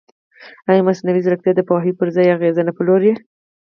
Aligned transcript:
ایا 0.69 0.85
مصنوعي 0.87 1.21
ځیرکتیا 1.25 1.53
د 1.55 1.61
پوهاوي 1.67 1.93
پر 1.99 2.07
ځای 2.15 2.27
اغېز 2.35 2.55
نه 2.67 2.73
پلوري؟ 2.77 3.11